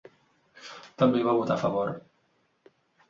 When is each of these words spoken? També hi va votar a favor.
També 1.03 1.21
hi 1.21 1.25
va 1.29 1.35
votar 1.41 1.59
a 1.61 1.63
favor. 1.65 1.93